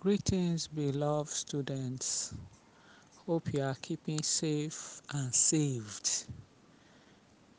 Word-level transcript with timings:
Greetings, 0.00 0.66
beloved 0.66 1.28
students. 1.28 2.32
Hope 3.26 3.52
you 3.52 3.62
are 3.62 3.76
keeping 3.82 4.22
safe 4.22 5.02
and 5.12 5.34
saved. 5.34 6.24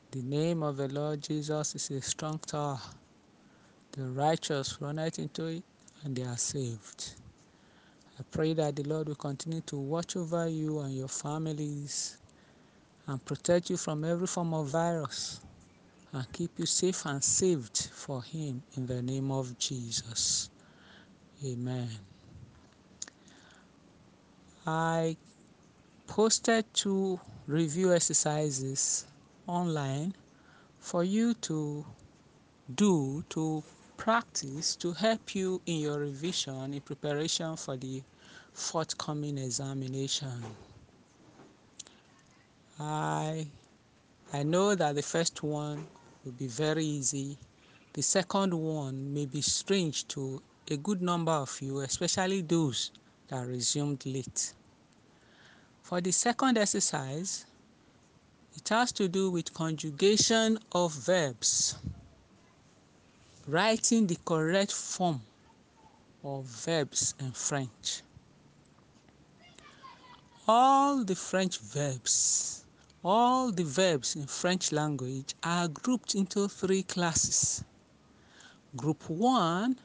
The 0.09 0.23
name 0.23 0.63
of 0.63 0.77
the 0.77 0.87
Lord 0.87 1.21
Jesus 1.21 1.75
is 1.75 1.91
a 1.91 2.01
strong 2.01 2.39
tower. 2.39 2.79
The 3.91 4.05
righteous 4.05 4.81
run 4.81 4.97
out 4.97 5.19
into 5.19 5.45
it 5.45 5.63
and 6.03 6.15
they 6.15 6.23
are 6.23 6.35
saved. 6.35 7.13
I 8.19 8.23
pray 8.31 8.53
that 8.55 8.75
the 8.75 8.89
Lord 8.89 9.09
will 9.09 9.15
continue 9.21 9.61
to 9.67 9.77
watch 9.77 10.15
over 10.15 10.47
you 10.47 10.79
and 10.79 10.97
your 10.97 11.09
families 11.09 12.17
and 13.05 13.23
protect 13.23 13.69
you 13.69 13.77
from 13.77 14.03
every 14.03 14.25
form 14.25 14.55
of 14.55 14.65
virus 14.69 15.41
and 16.11 16.33
keep 16.33 16.57
you 16.57 16.65
safe 16.65 17.05
and 17.05 17.23
saved 17.23 17.91
for 17.93 18.23
Him 18.23 18.63
in 18.75 18.87
the 18.87 19.03
name 19.03 19.29
of 19.29 19.59
Jesus. 19.59 20.49
Amen. 21.45 22.10
I 24.65 25.17
posted 26.05 26.71
two 26.73 27.19
review 27.47 27.93
exercises 27.93 29.07
online 29.47 30.13
for 30.77 31.03
you 31.03 31.33
to 31.35 31.83
do 32.75 33.23
to 33.29 33.63
practice 33.97 34.75
to 34.75 34.93
help 34.93 35.33
you 35.33 35.61
in 35.65 35.77
your 35.77 35.99
revision 35.99 36.73
in 36.75 36.81
preparation 36.81 37.55
for 37.55 37.75
the 37.75 38.03
forthcoming 38.53 39.39
examination. 39.39 40.43
I 42.79 43.47
I 44.31 44.43
know 44.43 44.75
that 44.75 44.93
the 44.93 45.01
first 45.01 45.41
one 45.41 45.87
will 46.23 46.33
be 46.33 46.47
very 46.47 46.85
easy. 46.85 47.37
The 47.93 48.03
second 48.03 48.53
one 48.53 49.11
may 49.11 49.25
be 49.25 49.41
strange 49.41 50.07
to 50.09 50.41
a 50.69 50.77
good 50.77 51.01
number 51.01 51.31
of 51.31 51.59
you, 51.61 51.79
especially 51.79 52.41
those 52.41 52.91
that 53.31 53.47
resumed 53.47 54.05
late. 54.05 54.53
For 55.81 56.01
the 56.01 56.11
second 56.11 56.57
exercise, 56.57 57.45
it 58.57 58.67
has 58.67 58.91
to 58.93 59.07
do 59.07 59.31
with 59.31 59.53
conjugation 59.53 60.59
of 60.73 60.93
verbs. 60.93 61.75
Writing 63.47 64.05
the 64.07 64.17
correct 64.25 64.73
form 64.73 65.21
of 66.25 66.43
verbs 66.43 67.15
in 67.19 67.31
French. 67.31 68.01
All 70.45 71.05
the 71.05 71.15
French 71.15 71.59
verbs, 71.59 72.65
all 73.03 73.51
the 73.51 73.63
verbs 73.63 74.17
in 74.17 74.27
French 74.27 74.73
language 74.73 75.35
are 75.41 75.69
grouped 75.69 76.15
into 76.15 76.49
three 76.49 76.83
classes. 76.83 77.63
Group 78.75 79.09
1 79.09 79.79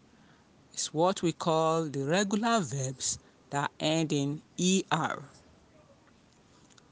is 0.74 0.92
what 0.92 1.22
we 1.22 1.32
call 1.32 1.84
the 1.84 2.02
regular 2.02 2.60
verbs 2.60 3.18
that 3.56 3.72
end 3.80 4.12
in 4.12 4.42
ER. 4.60 5.16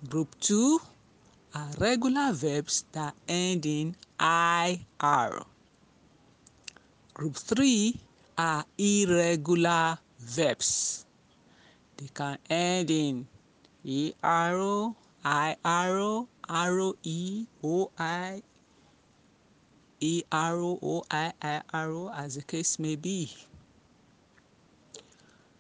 Group 0.09 0.33
2 0.41 0.81
are 1.55 1.69
regular 1.77 2.33
verbs 2.33 2.87
that 2.93 3.13
end 3.29 3.67
in 3.67 3.95
IR. 4.19 5.45
Group 7.13 7.37
3 7.37 8.01
are 8.39 8.65
irregular 8.79 9.99
verbs. 10.19 11.05
They 11.99 12.09
can 12.09 12.39
end 12.49 12.91
in 12.91 13.29
ERO, 13.85 14.97
IRO, 15.23 16.29
ROE, 16.49 17.47
OI, 17.63 18.43
ERO, 20.01 20.79
OIIRO, 20.81 22.17
as 22.17 22.37
the 22.37 22.43
case 22.43 22.79
may 22.79 22.97
be. 22.97 23.29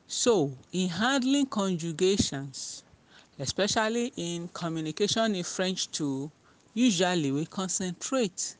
So, 0.06 0.52
in 0.72 0.88
handling 0.88 1.47
conjugations, 1.47 2.84
especially 3.38 4.12
in 4.16 4.48
communication 4.48 5.34
in 5.34 5.44
French 5.44 5.91
too, 5.91 6.30
usually 6.74 7.33
we 7.33 7.47
concentrate 7.47 8.56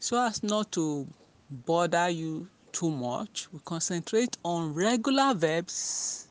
so 0.00 0.20
as 0.20 0.42
not 0.42 0.72
to 0.72 1.06
bother 1.50 2.08
you 2.10 2.48
too 2.72 2.90
much. 2.90 3.48
We 3.52 3.60
concentrate 3.64 4.36
on 4.44 4.74
regular 4.74 5.34
verbs, 5.34 6.28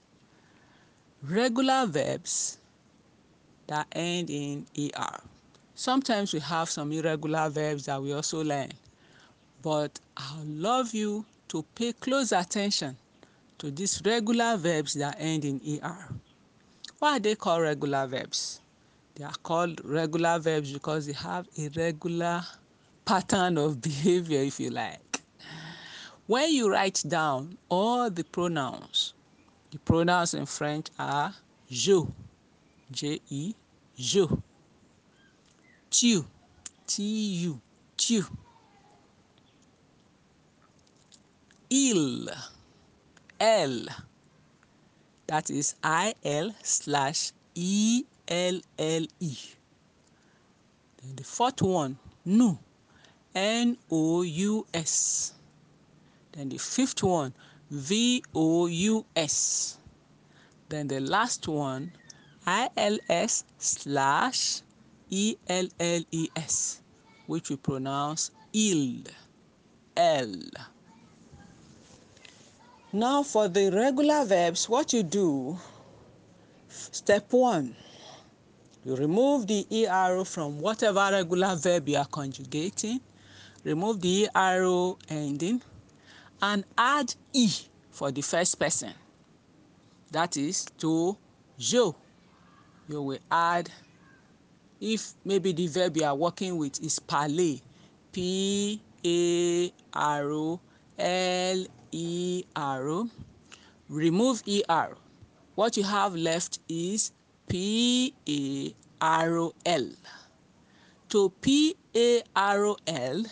regular 1.24 1.86
verbs 1.88 2.58
that 3.68 3.88
end 3.94 4.30
in 4.30 4.66
ER. 4.78 5.20
Sometimes 5.74 6.34
we 6.34 6.40
have 6.40 6.70
some 6.70 6.92
irregular 6.92 7.50
verbs 7.50 7.86
that 7.86 8.02
we 8.02 8.14
also 8.14 8.44
learn, 8.44 8.72
but 9.62 10.00
I 10.16 10.36
love 10.46 10.94
you 10.94 11.26
to 11.50 11.64
pay 11.74 11.94
close 11.94 12.32
attention 12.32 12.98
to 13.66 13.72
these 13.72 14.00
regular 14.06 14.58
verbs 14.58 14.94
that 14.94 15.18
end 15.18 15.44
in 15.44 15.60
ER. 15.68 16.10
Why 17.00 17.18
are 17.18 17.20
they 17.20 17.34
called 17.34 17.64
regular 17.64 18.06
verbs? 18.06 18.62
They 19.16 19.24
are 19.24 19.34
called 19.42 19.82
regular 19.84 20.38
verbs 20.38 20.72
because 20.72 21.08
they 21.08 21.14
have 21.14 21.48
a 21.58 21.70
regular 21.70 22.44
pattern 23.06 23.58
of 23.58 23.82
behavior, 23.90 24.42
if 24.42 24.60
you 24.60 24.70
like. 24.70 25.22
When 26.28 26.52
you 26.54 26.70
write 26.70 27.04
down 27.08 27.58
all 27.68 28.12
the 28.12 28.24
pronouns, 28.24 29.16
the 29.72 29.80
pronouns 29.80 30.36
in 30.36 30.46
French 30.46 30.88
are 31.00 31.34
je, 31.68 32.06
J-E, 32.92 33.56
je, 33.98 34.28
tu, 35.90 36.24
T-U, 36.86 37.60
tu, 37.98 38.24
il, 41.72 42.30
elle, 43.46 43.86
that 45.28 45.52
is 45.52 45.76
I-L 45.84 46.52
slash 46.64 47.32
E-L-L-E. 47.54 49.38
Then 50.98 51.16
the 51.16 51.24
fourth 51.24 51.62
one, 51.62 51.98
nous, 52.26 52.58
N-O-U-S. 53.36 55.34
Then 56.32 56.50
the 56.50 56.58
fifth 56.58 57.04
one, 57.04 57.34
V-O-U-S. 57.70 59.38
Then 60.70 60.88
the 60.88 61.00
last 61.02 61.48
one, 61.48 61.92
I-L-S 62.48 63.44
slash 63.60 64.62
E-L-L-E-S, 65.12 66.82
which 67.28 67.50
we 67.52 67.58
pronounce 67.58 68.32
il, 68.54 69.04
elle. 69.96 70.50
Now 72.96 73.24
for 73.24 73.50
the 73.50 73.72
regular 73.72 74.24
verbs, 74.24 74.70
what 74.70 74.94
you 74.94 75.04
do, 75.04 75.60
step 76.70 77.34
one, 77.34 77.76
you 78.86 78.96
remove 78.96 79.48
the 79.48 79.68
ER 79.70 80.24
from 80.24 80.62
whatever 80.62 81.10
regular 81.12 81.58
verb 81.58 81.90
you 81.90 81.98
are 81.98 82.06
conjugating, 82.06 83.02
remove 83.66 84.00
the 84.00 84.30
ER 84.34 84.94
ending, 85.10 85.62
and 86.42 86.64
add 86.78 87.14
E 87.34 87.52
for 87.92 88.14
the 88.14 88.22
first 88.22 88.58
person. 88.58 88.94
That 90.12 90.38
is 90.38 90.64
to 90.78 91.18
je. 91.60 91.92
You 92.88 93.02
will 93.02 93.20
add, 93.30 93.70
if 94.80 95.16
maybe 95.26 95.52
the 95.52 95.68
verb 95.68 95.98
you 95.98 96.06
are 96.06 96.16
working 96.16 96.56
with 96.56 96.82
is 96.82 97.00
parler, 97.00 97.56
P 98.14 98.80
A 99.06 99.74
R 99.94 100.32
O 100.32 100.62
L 100.98 101.66
E 101.92 102.44
R 102.56 102.88
O, 102.90 103.10
remove 103.90 104.44
ER. 104.48 104.96
What 105.56 105.78
you 105.78 105.84
have 105.84 106.16
left 106.16 106.60
is 106.68 107.12
P 107.48 108.14
A 108.28 108.74
R 109.02 109.38
O 109.38 109.54
L. 109.66 109.90
To 111.10 111.30
P 111.42 111.76
A 111.96 112.24
R 112.36 112.66
O 112.66 112.78
L, 112.88 113.24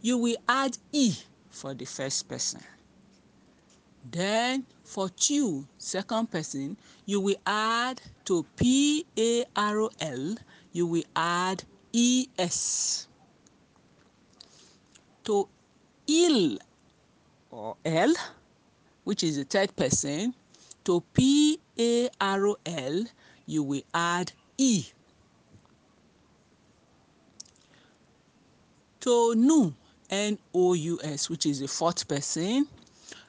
you 0.00 0.18
will 0.18 0.36
add 0.48 0.78
E 0.92 1.14
for 1.50 1.74
the 1.74 1.84
first 1.84 2.28
person. 2.28 2.60
Then 4.10 4.66
for 4.84 5.08
tu, 5.08 5.66
second 5.78 6.30
person, 6.30 6.76
you 7.06 7.20
will 7.20 7.40
add 7.44 8.00
to 8.26 8.46
P 8.56 9.04
A 9.18 9.44
R 9.56 9.80
O 9.80 9.90
L, 10.00 10.36
you 10.72 10.86
will 10.86 11.04
add 11.16 11.64
E 11.92 12.28
S. 12.38 13.08
To 15.24 15.48
il 16.06 16.58
or 17.56 17.74
elle, 17.86 18.14
which 19.04 19.24
is 19.24 19.36
the 19.36 19.44
third 19.44 19.74
person, 19.74 20.34
to 20.84 21.02
P 21.14 21.58
A 21.78 22.08
R 22.20 22.48
O 22.48 22.56
L, 22.66 23.04
you 23.46 23.62
will 23.62 23.82
add 23.94 24.30
E. 24.58 24.84
To 29.00 29.34
nous, 29.34 29.72
N 30.10 30.38
O 30.54 30.74
U 30.74 31.00
S, 31.02 31.30
which 31.30 31.46
is 31.46 31.60
the 31.60 31.68
fourth 31.68 32.06
person, 32.06 32.68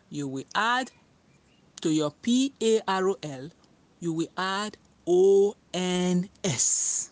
you 0.10 0.28
will 0.28 0.44
add 0.54 0.92
to 1.82 1.90
your 1.90 2.12
P 2.22 2.54
A 2.62 2.82
R 2.88 3.10
O 3.10 3.16
L, 3.24 3.50
you 4.02 4.12
will 4.12 4.30
add 4.38 4.76
O 5.08 5.56
N 5.74 6.30
S 6.44 7.12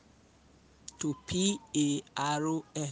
to 0.99 1.15
P 1.27 1.57
A 1.77 2.01
R 2.17 2.45
O 2.45 2.65
L. 2.75 2.89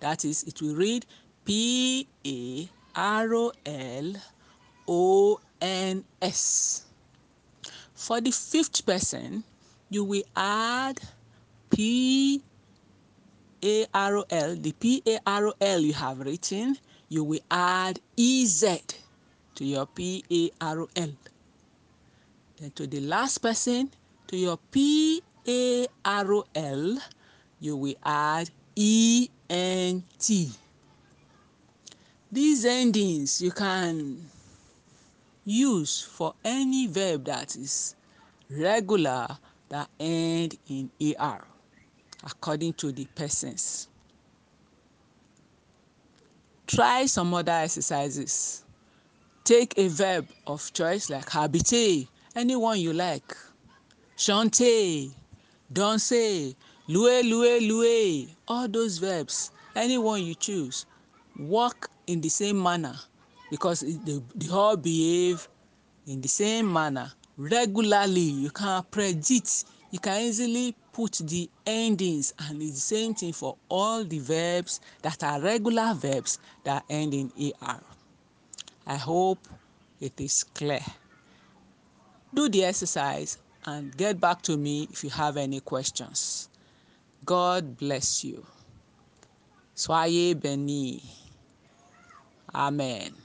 That 0.00 0.26
is, 0.26 0.42
it 0.42 0.60
will 0.60 0.74
read 0.74 1.06
P 1.46 2.06
A 2.26 2.68
R 2.94 3.34
O 3.34 3.52
L 3.66 4.12
O 4.88 5.40
E-N-S. 5.62 6.82
For 7.94 8.20
the 8.20 8.32
fifth 8.32 8.84
person, 8.84 9.44
you 9.90 10.02
will 10.02 10.24
add 10.34 11.00
P 11.70 12.42
A 13.62 13.86
R 13.94 14.16
O 14.18 14.24
L, 14.28 14.56
the 14.56 14.72
P 14.72 15.02
A 15.06 15.20
R 15.24 15.46
O 15.48 15.54
L 15.60 15.80
you 15.80 15.92
have 15.92 16.18
written, 16.18 16.76
you 17.08 17.22
will 17.22 17.40
add 17.50 18.00
E 18.16 18.44
Z 18.46 18.82
to 19.54 19.64
your 19.64 19.86
P 19.86 20.24
A 20.30 20.50
R 20.64 20.80
O 20.80 20.88
L. 20.96 21.12
Then 22.58 22.70
to 22.72 22.86
the 22.88 23.00
last 23.00 23.38
person, 23.38 23.90
to 24.26 24.36
your 24.36 24.58
P 24.72 25.22
A 25.46 25.86
R 26.04 26.32
O 26.34 26.44
L, 26.56 26.98
you 27.60 27.76
will 27.76 27.94
add 28.04 28.50
E 28.74 29.28
N 29.48 30.02
T. 30.18 30.50
These 32.32 32.64
endings 32.64 33.42
you 33.42 33.50
can 33.50 34.26
use 35.44 36.00
for 36.00 36.34
any 36.42 36.86
verb 36.86 37.26
that 37.26 37.54
is 37.56 37.94
regular 38.48 39.28
that 39.68 39.90
end 40.00 40.56
in 40.66 40.90
ER 40.98 41.44
according 42.24 42.72
to 42.74 42.90
the 42.90 43.04
persons. 43.14 43.88
Try 46.66 47.04
some 47.04 47.34
other 47.34 47.52
exercises. 47.52 48.64
Take 49.44 49.76
a 49.76 49.88
verb 49.88 50.26
of 50.46 50.72
choice 50.72 51.10
like 51.10 51.28
habite, 51.28 52.08
anyone 52.34 52.80
you 52.80 52.94
like. 52.94 53.36
Chante, 54.16 55.10
danse, 55.70 56.54
louer, 56.88 57.22
louer, 57.24 57.60
louer, 57.60 58.26
all 58.48 58.68
those 58.68 58.96
verbs, 58.96 59.50
anyone 59.76 60.22
you 60.22 60.34
choose. 60.34 60.86
Work 61.38 61.90
in 62.06 62.20
the 62.20 62.28
same 62.28 62.62
manner 62.62 62.94
because 63.50 63.80
they, 63.80 64.20
they 64.34 64.48
all 64.50 64.76
behave 64.76 65.48
in 66.06 66.20
the 66.20 66.28
same 66.28 66.72
manner 66.72 67.12
regularly. 67.36 68.20
You 68.20 68.50
can 68.50 68.82
predict, 68.90 69.64
you 69.90 69.98
can 69.98 70.20
easily 70.22 70.74
put 70.92 71.12
the 71.24 71.48
endings 71.66 72.34
and 72.38 72.62
it's 72.62 72.74
the 72.74 72.80
same 72.80 73.14
thing 73.14 73.32
for 73.32 73.56
all 73.68 74.04
the 74.04 74.18
verbs 74.18 74.80
that 75.02 75.22
are 75.24 75.40
regular 75.40 75.94
verbs 75.94 76.38
that 76.64 76.84
end 76.90 77.14
in 77.14 77.32
er. 77.62 77.80
I 78.86 78.96
hope 78.96 79.38
it 80.00 80.20
is 80.20 80.44
clear. 80.44 80.80
Do 82.34 82.48
the 82.48 82.64
exercise 82.64 83.38
and 83.66 83.96
get 83.96 84.20
back 84.20 84.42
to 84.42 84.56
me 84.56 84.88
if 84.90 85.04
you 85.04 85.10
have 85.10 85.36
any 85.36 85.60
questions. 85.60 86.48
God 87.24 87.76
bless 87.76 88.24
you. 88.24 88.44
Soyez 89.74 90.34
bénis. 90.34 91.21
Amen. 92.54 93.21